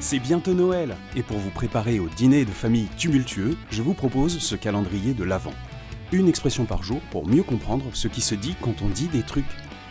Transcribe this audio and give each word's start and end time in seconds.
C'est 0.00 0.20
bientôt 0.20 0.54
Noël, 0.54 0.96
et 1.16 1.24
pour 1.24 1.38
vous 1.38 1.50
préparer 1.50 1.98
au 1.98 2.08
dîner 2.08 2.44
de 2.44 2.52
famille 2.52 2.86
tumultueux, 2.96 3.56
je 3.70 3.82
vous 3.82 3.94
propose 3.94 4.38
ce 4.38 4.54
calendrier 4.54 5.12
de 5.12 5.24
l'Avent. 5.24 5.52
Une 6.12 6.28
expression 6.28 6.66
par 6.66 6.84
jour 6.84 7.00
pour 7.10 7.26
mieux 7.26 7.42
comprendre 7.42 7.84
ce 7.94 8.06
qui 8.06 8.20
se 8.20 8.36
dit 8.36 8.54
quand 8.62 8.80
on 8.80 8.88
dit 8.88 9.08
des 9.08 9.24
trucs. 9.24 9.44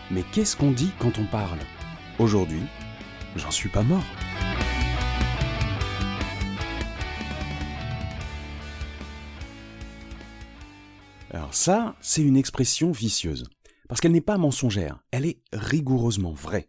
Mais 0.10 0.24
qu'est-ce 0.32 0.56
qu'on 0.56 0.72
dit 0.72 0.92
quand 0.98 1.20
on 1.20 1.26
parle? 1.26 1.60
Aujourd'hui, 2.20 2.62
j'en 3.36 3.52
suis 3.52 3.68
pas 3.68 3.84
mort. 3.84 4.06
Alors 11.32 11.54
ça, 11.54 11.98
c'est 12.00 12.24
une 12.24 12.38
expression 12.38 12.92
vicieuse, 12.92 13.44
parce 13.90 14.00
qu'elle 14.00 14.14
n'est 14.14 14.22
pas 14.22 14.38
mensongère, 14.38 15.04
elle 15.12 15.26
est 15.26 15.42
rigoureusement 15.52 16.32
vraie. 16.32 16.66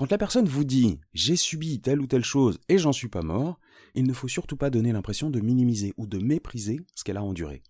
Quand 0.00 0.10
la 0.10 0.16
personne 0.16 0.48
vous 0.48 0.64
dit 0.64 0.98
j'ai 1.12 1.36
subi 1.36 1.82
telle 1.82 2.00
ou 2.00 2.06
telle 2.06 2.24
chose 2.24 2.58
et 2.70 2.78
j'en 2.78 2.90
suis 2.90 3.10
pas 3.10 3.20
mort, 3.20 3.60
il 3.94 4.04
ne 4.04 4.14
faut 4.14 4.28
surtout 4.28 4.56
pas 4.56 4.70
donner 4.70 4.92
l'impression 4.92 5.28
de 5.28 5.40
minimiser 5.40 5.92
ou 5.98 6.06
de 6.06 6.16
mépriser 6.16 6.80
ce 6.94 7.04
qu'elle 7.04 7.18
a 7.18 7.22
enduré. 7.22 7.62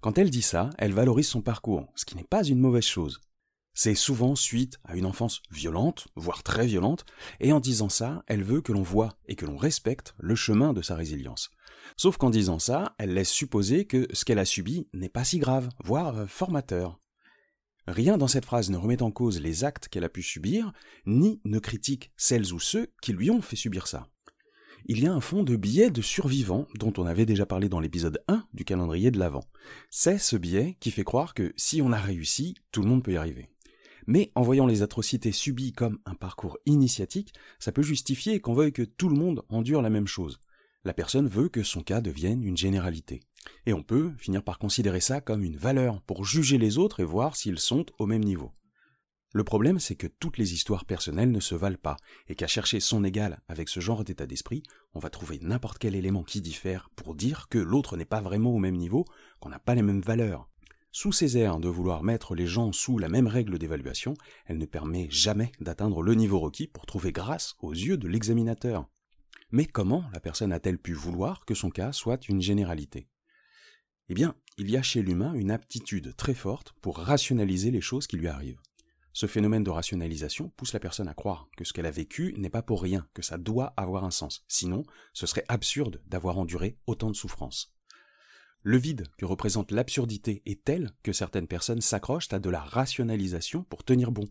Quand 0.00 0.18
elle 0.18 0.30
dit 0.30 0.42
ça, 0.42 0.70
elle 0.76 0.92
valorise 0.92 1.28
son 1.28 1.42
parcours, 1.42 1.86
ce 1.94 2.04
qui 2.04 2.16
n'est 2.16 2.24
pas 2.24 2.42
une 2.42 2.58
mauvaise 2.58 2.82
chose. 2.82 3.20
C'est 3.74 3.94
souvent 3.94 4.34
suite 4.34 4.80
à 4.82 4.96
une 4.96 5.06
enfance 5.06 5.40
violente, 5.52 6.08
voire 6.16 6.42
très 6.42 6.66
violente, 6.66 7.04
et 7.38 7.52
en 7.52 7.60
disant 7.60 7.90
ça, 7.90 8.24
elle 8.26 8.42
veut 8.42 8.60
que 8.60 8.72
l'on 8.72 8.82
voit 8.82 9.16
et 9.28 9.36
que 9.36 9.46
l'on 9.46 9.56
respecte 9.56 10.16
le 10.18 10.34
chemin 10.34 10.72
de 10.72 10.82
sa 10.82 10.96
résilience. 10.96 11.50
Sauf 11.96 12.16
qu'en 12.16 12.30
disant 12.30 12.58
ça, 12.58 12.96
elle 12.98 13.14
laisse 13.14 13.30
supposer 13.30 13.84
que 13.84 14.08
ce 14.12 14.24
qu'elle 14.24 14.40
a 14.40 14.44
subi 14.44 14.88
n'est 14.92 15.08
pas 15.08 15.22
si 15.22 15.38
grave, 15.38 15.68
voire 15.84 16.28
formateur. 16.28 16.98
Rien 17.86 18.18
dans 18.18 18.26
cette 18.26 18.44
phrase 18.44 18.70
ne 18.70 18.76
remet 18.76 19.02
en 19.02 19.10
cause 19.10 19.40
les 19.40 19.62
actes 19.62 19.88
qu'elle 19.88 20.04
a 20.04 20.08
pu 20.08 20.22
subir, 20.22 20.72
ni 21.06 21.40
ne 21.44 21.58
critique 21.58 22.10
celles 22.16 22.52
ou 22.52 22.58
ceux 22.58 22.88
qui 23.00 23.12
lui 23.12 23.30
ont 23.30 23.42
fait 23.42 23.56
subir 23.56 23.86
ça. 23.86 24.08
Il 24.86 25.00
y 25.00 25.06
a 25.06 25.12
un 25.12 25.20
fond 25.20 25.42
de 25.42 25.56
biais 25.56 25.90
de 25.90 26.02
survivant 26.02 26.66
dont 26.76 26.92
on 26.98 27.06
avait 27.06 27.26
déjà 27.26 27.46
parlé 27.46 27.68
dans 27.68 27.80
l'épisode 27.80 28.22
1 28.28 28.46
du 28.54 28.64
calendrier 28.64 29.10
de 29.10 29.18
l'Avent. 29.18 29.44
C'est 29.90 30.18
ce 30.18 30.36
biais 30.36 30.76
qui 30.80 30.90
fait 30.90 31.04
croire 31.04 31.34
que 31.34 31.52
si 31.56 31.82
on 31.82 31.92
a 31.92 31.98
réussi, 31.98 32.54
tout 32.70 32.82
le 32.82 32.88
monde 32.88 33.02
peut 33.02 33.12
y 33.12 33.16
arriver. 33.16 33.48
Mais 34.06 34.30
en 34.36 34.42
voyant 34.42 34.66
les 34.66 34.82
atrocités 34.82 35.32
subies 35.32 35.72
comme 35.72 35.98
un 36.06 36.14
parcours 36.14 36.58
initiatique, 36.66 37.34
ça 37.58 37.72
peut 37.72 37.82
justifier 37.82 38.40
qu'on 38.40 38.54
veuille 38.54 38.72
que 38.72 38.82
tout 38.82 39.08
le 39.08 39.16
monde 39.16 39.42
endure 39.48 39.82
la 39.82 39.90
même 39.90 40.06
chose. 40.06 40.38
La 40.84 40.94
personne 40.94 41.26
veut 41.26 41.48
que 41.48 41.64
son 41.64 41.82
cas 41.82 42.00
devienne 42.00 42.44
une 42.44 42.56
généralité. 42.56 43.22
Et 43.66 43.72
on 43.72 43.82
peut 43.82 44.12
finir 44.18 44.42
par 44.42 44.58
considérer 44.58 45.00
ça 45.00 45.20
comme 45.20 45.44
une 45.44 45.56
valeur 45.56 46.00
pour 46.02 46.24
juger 46.24 46.58
les 46.58 46.78
autres 46.78 47.00
et 47.00 47.04
voir 47.04 47.36
s'ils 47.36 47.58
sont 47.58 47.86
au 47.98 48.06
même 48.06 48.24
niveau. 48.24 48.52
Le 49.32 49.44
problème, 49.44 49.80
c'est 49.80 49.96
que 49.96 50.06
toutes 50.06 50.38
les 50.38 50.54
histoires 50.54 50.86
personnelles 50.86 51.30
ne 51.30 51.40
se 51.40 51.54
valent 51.54 51.76
pas, 51.76 51.96
et 52.28 52.34
qu'à 52.34 52.46
chercher 52.46 52.80
son 52.80 53.04
égal 53.04 53.42
avec 53.48 53.68
ce 53.68 53.80
genre 53.80 54.02
d'état 54.02 54.26
d'esprit, 54.26 54.62
on 54.94 54.98
va 54.98 55.10
trouver 55.10 55.38
n'importe 55.42 55.78
quel 55.78 55.94
élément 55.94 56.22
qui 56.22 56.40
diffère 56.40 56.88
pour 56.96 57.14
dire 57.14 57.48
que 57.50 57.58
l'autre 57.58 57.96
n'est 57.96 58.06
pas 58.06 58.22
vraiment 58.22 58.54
au 58.54 58.58
même 58.58 58.76
niveau, 58.76 59.04
qu'on 59.40 59.50
n'a 59.50 59.58
pas 59.58 59.74
les 59.74 59.82
mêmes 59.82 60.00
valeurs. 60.00 60.48
Sous 60.90 61.12
ces 61.12 61.36
airs 61.36 61.58
de 61.58 61.68
vouloir 61.68 62.02
mettre 62.02 62.34
les 62.34 62.46
gens 62.46 62.72
sous 62.72 62.96
la 62.96 63.10
même 63.10 63.26
règle 63.26 63.58
d'évaluation, 63.58 64.14
elle 64.46 64.56
ne 64.56 64.64
permet 64.64 65.08
jamais 65.10 65.52
d'atteindre 65.60 66.00
le 66.00 66.14
niveau 66.14 66.40
requis 66.40 66.68
pour 66.68 66.86
trouver 66.86 67.12
grâce 67.12 67.56
aux 67.60 67.74
yeux 67.74 67.98
de 67.98 68.08
l'examinateur. 68.08 68.88
Mais 69.50 69.66
comment 69.66 70.04
la 70.14 70.20
personne 70.20 70.52
a-t-elle 70.52 70.78
pu 70.78 70.94
vouloir 70.94 71.44
que 71.44 71.54
son 71.54 71.68
cas 71.68 71.92
soit 71.92 72.30
une 72.30 72.40
généralité? 72.40 73.08
Eh 74.08 74.14
bien, 74.14 74.34
il 74.58 74.70
y 74.70 74.76
a 74.76 74.82
chez 74.82 75.02
l'humain 75.02 75.34
une 75.34 75.50
aptitude 75.50 76.14
très 76.16 76.34
forte 76.34 76.74
pour 76.80 76.98
rationaliser 76.98 77.70
les 77.70 77.80
choses 77.80 78.06
qui 78.06 78.16
lui 78.16 78.28
arrivent. 78.28 78.60
Ce 79.12 79.26
phénomène 79.26 79.64
de 79.64 79.70
rationalisation 79.70 80.50
pousse 80.56 80.74
la 80.74 80.80
personne 80.80 81.08
à 81.08 81.14
croire 81.14 81.48
que 81.56 81.64
ce 81.64 81.72
qu'elle 81.72 81.86
a 81.86 81.90
vécu 81.90 82.34
n'est 82.36 82.50
pas 82.50 82.62
pour 82.62 82.82
rien, 82.82 83.08
que 83.14 83.22
ça 83.22 83.38
doit 83.38 83.72
avoir 83.76 84.04
un 84.04 84.10
sens. 84.10 84.44
Sinon, 84.46 84.84
ce 85.14 85.26
serait 85.26 85.46
absurde 85.48 86.02
d'avoir 86.06 86.38
enduré 86.38 86.76
autant 86.86 87.10
de 87.10 87.16
souffrances. 87.16 87.74
Le 88.62 88.76
vide 88.76 89.06
que 89.16 89.24
représente 89.24 89.70
l'absurdité 89.70 90.42
est 90.44 90.64
tel 90.64 90.90
que 91.02 91.12
certaines 91.12 91.46
personnes 91.46 91.80
s'accrochent 91.80 92.32
à 92.32 92.38
de 92.38 92.50
la 92.50 92.60
rationalisation 92.60 93.62
pour 93.62 93.84
tenir 93.84 94.12
bon. 94.12 94.28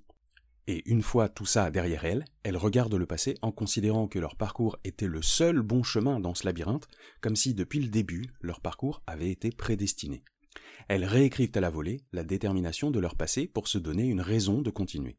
Et 0.68 0.90
une 0.90 1.04
fois 1.04 1.30
tout 1.30 1.46
ça 1.46 1.70
derrière 1.70 2.06
elles, 2.06 2.26
elles 2.44 2.58
regardent 2.58 2.96
le 2.96 3.06
passé 3.06 3.36
en 3.42 3.52
considérant 3.52 4.08
que 4.08 4.18
leur 4.18 4.36
parcours 4.36 4.78
était 4.84 5.08
le 5.08 5.22
seul 5.22 5.62
bon 5.62 5.84
chemin 5.84 6.20
dans 6.20 6.34
ce 6.34 6.46
labyrinthe, 6.46 6.88
comme 7.22 7.36
si 7.36 7.54
depuis 7.54 7.80
le 7.80 7.90
début 7.90 8.26
leur 8.42 8.62
parcours 8.62 9.04
avait 9.06 9.30
été 9.30 9.52
prédestiné. 9.52 10.24
Elles 10.88 11.06
réécrivent 11.06 11.52
à 11.56 11.60
la 11.60 11.70
volée 11.70 12.02
la 12.14 12.24
détermination 12.24 12.90
de 12.90 13.00
leur 13.00 13.16
passé 13.16 13.48
pour 13.48 13.68
se 13.68 13.78
donner 13.78 14.06
une 14.06 14.22
raison 14.22 14.62
de 14.62 14.72
continuer. 14.72 15.18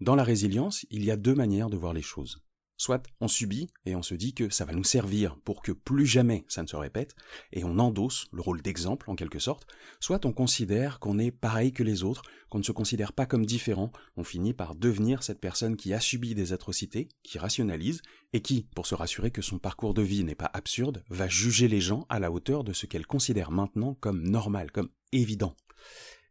Dans 0.00 0.16
la 0.16 0.24
résilience, 0.24 0.84
il 0.90 1.04
y 1.04 1.10
a 1.10 1.16
deux 1.16 1.34
manières 1.34 1.70
de 1.70 1.76
voir 1.76 1.92
les 1.92 2.02
choses. 2.02 2.42
Soit 2.82 3.06
on 3.20 3.28
subit 3.28 3.68
et 3.86 3.94
on 3.94 4.02
se 4.02 4.16
dit 4.16 4.34
que 4.34 4.50
ça 4.50 4.64
va 4.64 4.72
nous 4.72 4.82
servir 4.82 5.36
pour 5.44 5.62
que 5.62 5.70
plus 5.70 6.04
jamais 6.04 6.44
ça 6.48 6.64
ne 6.64 6.66
se 6.66 6.74
répète, 6.74 7.14
et 7.52 7.62
on 7.62 7.78
endosse 7.78 8.26
le 8.32 8.40
rôle 8.40 8.60
d'exemple 8.60 9.08
en 9.08 9.14
quelque 9.14 9.38
sorte, 9.38 9.68
soit 10.00 10.26
on 10.26 10.32
considère 10.32 10.98
qu'on 10.98 11.20
est 11.20 11.30
pareil 11.30 11.72
que 11.72 11.84
les 11.84 12.02
autres, 12.02 12.24
qu'on 12.50 12.58
ne 12.58 12.64
se 12.64 12.72
considère 12.72 13.12
pas 13.12 13.24
comme 13.24 13.46
différent, 13.46 13.92
on 14.16 14.24
finit 14.24 14.52
par 14.52 14.74
devenir 14.74 15.22
cette 15.22 15.38
personne 15.38 15.76
qui 15.76 15.94
a 15.94 16.00
subi 16.00 16.34
des 16.34 16.52
atrocités, 16.52 17.08
qui 17.22 17.38
rationalise, 17.38 18.02
et 18.32 18.42
qui, 18.42 18.66
pour 18.74 18.86
se 18.86 18.96
rassurer 18.96 19.30
que 19.30 19.42
son 19.42 19.60
parcours 19.60 19.94
de 19.94 20.02
vie 20.02 20.24
n'est 20.24 20.34
pas 20.34 20.50
absurde, 20.52 21.04
va 21.08 21.28
juger 21.28 21.68
les 21.68 21.80
gens 21.80 22.04
à 22.08 22.18
la 22.18 22.32
hauteur 22.32 22.64
de 22.64 22.72
ce 22.72 22.86
qu'elle 22.86 23.06
considère 23.06 23.52
maintenant 23.52 23.94
comme 23.94 24.24
normal, 24.24 24.72
comme 24.72 24.88
évident. 25.12 25.54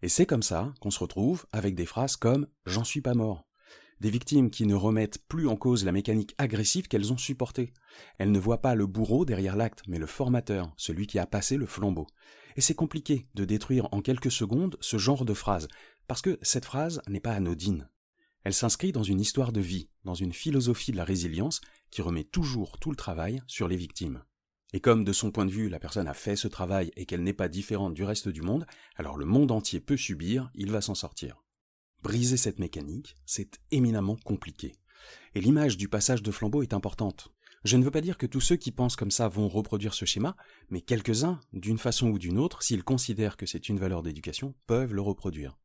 Et 0.02 0.10
c'est 0.10 0.26
comme 0.26 0.44
ça 0.44 0.74
qu'on 0.82 0.92
se 0.92 1.00
retrouve 1.00 1.46
avec 1.54 1.76
des 1.76 1.86
phrases 1.86 2.18
comme 2.18 2.48
J'en 2.66 2.84
suis 2.84 3.00
pas 3.00 3.14
mort, 3.14 3.46
des 4.02 4.10
victimes 4.10 4.50
qui 4.50 4.66
ne 4.66 4.74
remettent 4.74 5.20
plus 5.28 5.48
en 5.48 5.56
cause 5.56 5.86
la 5.86 5.92
mécanique 5.92 6.34
agressive 6.40 6.88
qu'elles 6.88 7.14
ont 7.14 7.20
supportée. 7.20 7.72
Elles 8.18 8.32
ne 8.32 8.40
voient 8.40 8.62
pas 8.62 8.74
le 8.74 8.88
bourreau 8.88 9.26
derrière 9.26 9.56
l'acte, 9.56 9.84
mais 9.88 10.00
le 10.00 10.08
formateur, 10.08 10.74
celui 10.76 11.06
qui 11.06 11.20
a 11.20 11.28
passé 11.28 11.56
le 11.56 11.68
flambeau. 11.68 12.08
Et 12.56 12.62
c'est 12.62 12.74
compliqué 12.74 13.28
de 13.36 13.46
détruire 13.46 13.88
en 13.92 14.02
quelques 14.02 14.32
secondes 14.32 14.76
ce 14.82 14.98
genre 14.98 15.24
de 15.24 15.36
phrase, 15.36 15.68
parce 16.08 16.24
que 16.24 16.40
cette 16.42 16.66
phrase 16.66 17.00
n'est 17.08 17.20
pas 17.20 17.34
anodine. 17.34 17.90
Elle 18.44 18.56
s'inscrit 18.56 18.92
dans 18.92 19.04
une 19.04 19.22
histoire 19.22 19.52
de 19.52 19.62
vie, 19.62 19.88
dans 20.04 20.16
une 20.16 20.34
philosophie 20.34 20.92
de 20.92 20.98
la 20.98 21.06
résilience 21.06 21.62
qui 21.92 22.02
remet 22.02 22.24
toujours 22.24 22.80
tout 22.80 22.90
le 22.90 22.98
travail 22.98 23.44
sur 23.46 23.68
les 23.68 23.78
victimes. 23.78 24.24
Et 24.74 24.80
comme 24.80 25.04
de 25.04 25.14
son 25.14 25.30
point 25.30 25.46
de 25.46 25.52
vue 25.52 25.70
la 25.70 25.80
personne 25.80 26.08
a 26.08 26.16
fait 26.16 26.36
ce 26.36 26.48
travail 26.48 26.92
et 26.96 27.06
qu'elle 27.06 27.24
n'est 27.24 27.34
pas 27.34 27.50
différente 27.50 27.94
du 27.94 28.04
reste 28.04 28.30
du 28.30 28.42
monde, 28.42 28.66
alors 28.96 29.16
le 29.16 29.26
monde 29.26 29.52
entier 29.52 29.80
peut 29.80 29.98
subir, 29.98 30.50
il 30.56 30.72
va 30.72 30.82
s'en 30.82 30.96
sortir. 30.96 31.41
Briser 32.04 32.38
cette 32.38 32.58
mécanique, 32.58 33.16
c'est 33.28 33.60
éminemment 33.70 34.16
compliqué. 34.16 34.74
Et 35.36 35.42
l'image 35.42 35.78
du 35.78 35.88
passage 35.88 36.24
de 36.24 36.32
flambeau 36.32 36.64
est 36.64 36.74
importante. 36.74 37.32
Je 37.64 37.78
ne 37.78 37.84
veux 37.84 37.92
pas 37.92 38.02
dire 38.02 38.18
que 38.18 38.26
tous 38.26 38.42
ceux 38.42 38.56
qui 38.56 38.72
pensent 38.72 38.96
comme 38.96 39.12
ça 39.12 39.28
vont 39.28 39.48
reproduire 39.48 39.94
ce 39.94 40.06
schéma, 40.06 40.36
mais 40.72 40.82
quelques-uns, 40.82 41.40
d'une 41.54 41.78
façon 41.78 42.10
ou 42.10 42.18
d'une 42.18 42.40
autre, 42.40 42.64
s'ils 42.64 42.84
considèrent 42.84 43.38
que 43.38 43.46
c'est 43.46 43.70
une 43.70 43.78
valeur 43.78 44.02
d'éducation, 44.02 44.56
peuvent 44.66 44.96
le 44.96 45.02
reproduire. 45.02 45.60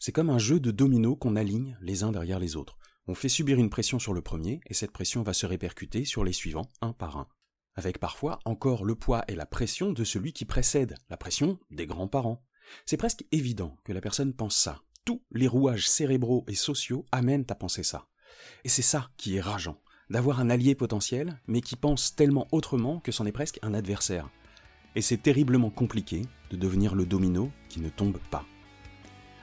C'est 0.00 0.10
comme 0.10 0.30
un 0.30 0.38
jeu 0.38 0.58
de 0.58 0.72
dominos 0.72 1.16
qu'on 1.20 1.36
aligne 1.36 1.78
les 1.80 2.02
uns 2.02 2.10
derrière 2.10 2.40
les 2.40 2.56
autres. 2.56 2.76
On 3.06 3.14
fait 3.14 3.28
subir 3.28 3.58
une 3.58 3.70
pression 3.70 4.00
sur 4.00 4.14
le 4.14 4.22
premier, 4.22 4.60
et 4.66 4.74
cette 4.74 4.90
pression 4.90 5.22
va 5.22 5.32
se 5.32 5.46
répercuter 5.46 6.04
sur 6.04 6.24
les 6.24 6.32
suivants, 6.32 6.68
un 6.80 6.92
par 6.92 7.16
un. 7.16 7.28
Avec 7.76 7.98
parfois 7.98 8.40
encore 8.44 8.84
le 8.84 8.96
poids 8.96 9.24
et 9.28 9.36
la 9.36 9.46
pression 9.46 9.92
de 9.92 10.02
celui 10.02 10.32
qui 10.32 10.44
précède, 10.44 10.96
la 11.08 11.16
pression 11.16 11.60
des 11.70 11.86
grands-parents. 11.86 12.44
C'est 12.84 12.96
presque 12.96 13.24
évident 13.30 13.76
que 13.84 13.92
la 13.92 14.00
personne 14.00 14.34
pense 14.34 14.56
ça, 14.56 14.82
tous 15.04 15.22
les 15.32 15.48
rouages 15.48 15.88
cérébraux 15.88 16.44
et 16.48 16.54
sociaux 16.54 17.04
amènent 17.12 17.46
à 17.48 17.54
penser 17.54 17.82
ça. 17.82 18.06
Et 18.64 18.68
c'est 18.68 18.82
ça 18.82 19.10
qui 19.16 19.36
est 19.36 19.40
rageant, 19.40 19.80
d'avoir 20.10 20.40
un 20.40 20.50
allié 20.50 20.74
potentiel, 20.74 21.40
mais 21.46 21.60
qui 21.60 21.76
pense 21.76 22.14
tellement 22.14 22.48
autrement 22.52 23.00
que 23.00 23.12
c'en 23.12 23.26
est 23.26 23.32
presque 23.32 23.58
un 23.62 23.74
adversaire. 23.74 24.28
Et 24.94 25.02
c'est 25.02 25.22
terriblement 25.22 25.70
compliqué 25.70 26.22
de 26.50 26.56
devenir 26.56 26.94
le 26.94 27.06
domino 27.06 27.50
qui 27.68 27.80
ne 27.80 27.88
tombe 27.88 28.18
pas. 28.30 28.44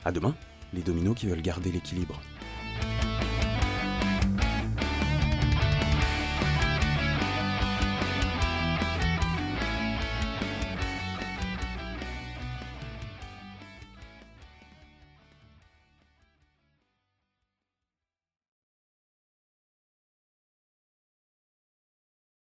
À 0.05 0.11
demain, 0.11 0.35
les 0.73 0.81
dominos 0.81 1.15
qui 1.15 1.27
veulent 1.27 1.41
garder 1.41 1.71
l'équilibre. 1.71 2.19